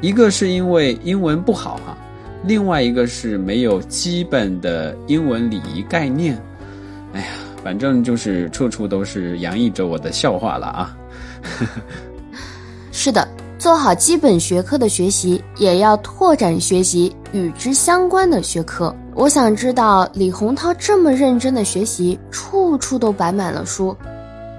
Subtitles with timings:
[0.00, 1.96] 一个是因为英文不好哈，
[2.44, 6.40] 另外一个是没有基本的英文礼仪概念。
[7.12, 7.26] 哎呀，
[7.64, 10.96] 反正就是处处都是洋溢着我的笑话了啊。
[12.92, 13.26] 是的，
[13.58, 18.94] 做好基本学科的学习，也要拓展学习与之相关的学科。
[19.14, 23.96] 我想知道李洪涛这么认真的学习，处处都摆满了书，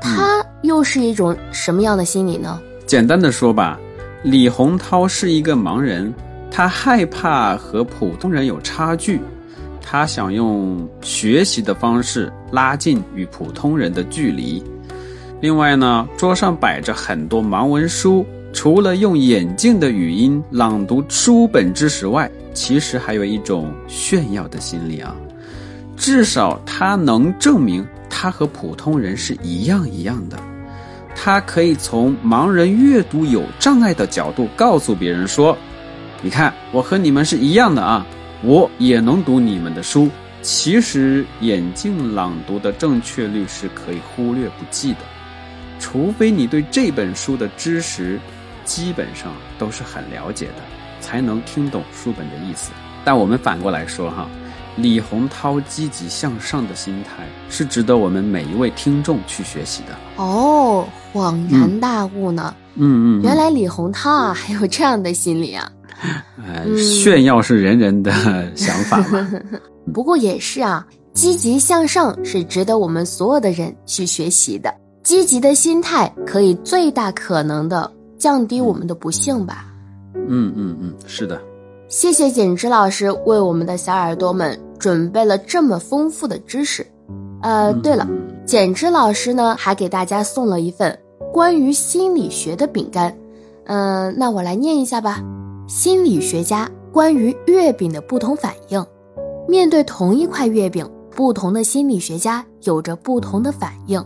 [0.00, 2.60] 他又是一种什么样的心理呢？
[2.86, 3.80] 简单的说吧，
[4.24, 6.10] 李洪涛是一个盲人，
[6.50, 9.20] 他害怕和普通人有差距，
[9.82, 14.64] 他想用学习的方式拉近与普通人的距离。
[15.42, 25.14] 另外呢，桌上摆着很多盲文书，除了用眼镜的语音朗读书本知识外，其实还有一种炫耀的心理啊。
[25.98, 30.38] 至少他能证明他和普通人是一样一样的，
[31.24, 35.56] 他可以从盲人阅读有障碍的角度告诉别人说
[36.20, 38.06] ：“你看，我和你们是一样的啊，
[38.42, 40.10] 我也能读你们的书。”
[40.42, 44.98] 其实眼镜朗读的正确率是可以忽略不计的。
[45.80, 48.20] 除非你对这本书的知识
[48.66, 50.62] 基本上都是很了解的，
[51.00, 52.70] 才能听懂书本的意思。
[53.02, 54.28] 但我们反过来说哈，
[54.76, 59.94] 李洪涛积极向上的心态是值得我们每一位听众去学习的。
[60.16, 62.54] 哦，恍然大悟呢。
[62.76, 65.70] 嗯嗯，原来李洪涛啊还有这样的心理啊。
[66.36, 68.12] 呃，炫耀是人人的
[68.56, 69.30] 想法嘛。
[69.94, 74.74] 不过也是啊，积极向上是值得我们所有的人去学习的。
[75.04, 79.66] 积极的心态可以最大可能的降低我们的不幸吧。
[80.14, 81.40] 嗯嗯嗯，是的。
[81.88, 86.86] 谢谢锦之老师为我们的小耳朵们准备了这么丰富的知识。
[87.42, 88.08] 呃，对了，
[88.46, 90.98] 简之老师呢还给大家送了一份
[91.32, 93.14] 关于心理学的饼干。
[93.66, 95.22] 嗯，那我来念一下吧。
[95.66, 98.84] 心理学家关于月饼的不同反应，
[99.48, 104.04] 面对同一块月饼，不同的心理学家有着不同的反应。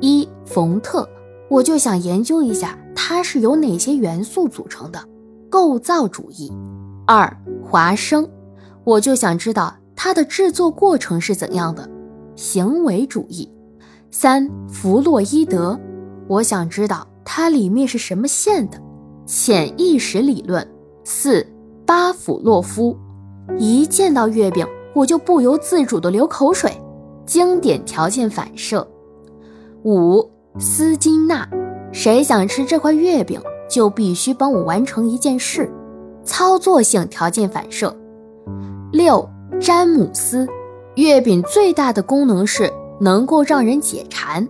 [0.00, 1.08] 一冯特，
[1.48, 5.00] 我就想研究一下它是由哪些元素组成的，
[5.48, 6.52] 构造主义。
[7.06, 8.28] 二华生，
[8.84, 11.90] 我就想知道它的制作过程是怎样的，
[12.36, 13.52] 行为主义。
[14.12, 15.76] 三弗洛伊德，
[16.28, 18.80] 我想知道它里面是什么线的，
[19.26, 20.64] 潜意识理论。
[21.02, 21.44] 四
[21.84, 22.96] 巴甫洛夫，
[23.58, 24.64] 一见到月饼
[24.94, 26.80] 我就不由自主的流口水，
[27.26, 28.86] 经典条件反射。
[29.82, 30.30] 五
[30.60, 31.48] 斯金纳，
[31.90, 35.68] 谁想吃这块月饼，就必须帮我完成一件事，
[36.22, 37.92] 操作性条件反射。
[38.92, 39.28] 六
[39.60, 40.46] 詹姆斯，
[40.94, 44.46] 月饼最大的功能是能够让人解馋，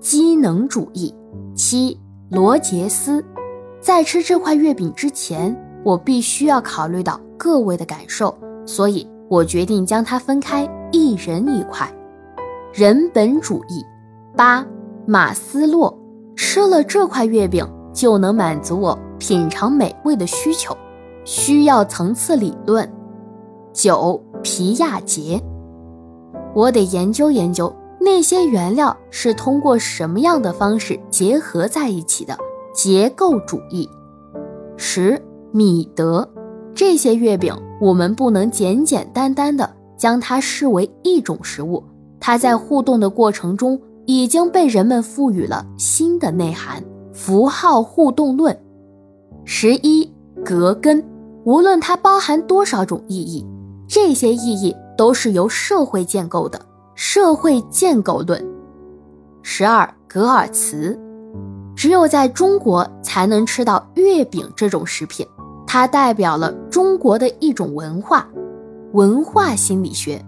[0.00, 1.14] 机能主义。
[1.54, 1.98] 七
[2.30, 3.24] 罗杰斯，
[3.80, 11.90] 在吃这块月饼之前，我必须要考虑到各位的感受，所以我决定将它分开，一人一块。
[12.72, 13.82] 人本主义。
[14.36, 14.64] 八，
[15.06, 15.96] 马斯洛
[16.36, 20.76] 吃了这块月饼就能满足我品尝美味的需求，
[21.24, 22.88] 需要层次理论。
[23.72, 25.42] 九，皮亚杰，
[26.54, 32.36] 我得研究研究那些原料是通过什么样的方式结合在一起的，
[32.74, 33.88] 结构主义。
[34.76, 36.28] 十，米德，
[36.74, 41.82] 这些月饼我们不能简简单单的将它视为一种食物，
[42.20, 43.80] 它在互动的过程中。
[44.06, 46.84] 已经被人们赋予了新的内涵。
[47.14, 48.54] 符号互动论，
[49.46, 50.12] 十一
[50.44, 51.02] 格根，
[51.44, 53.46] 无论它包含多少种意义，
[53.94, 56.60] 这些意义都是由社会建构的。
[56.96, 58.44] 社会建构论。
[59.40, 60.98] 十二格尔茨，
[61.76, 65.24] 只有在中国才能吃到月饼这种食品，
[65.64, 68.28] 它代表了中国的一种文化，
[68.94, 70.20] 文化心理学。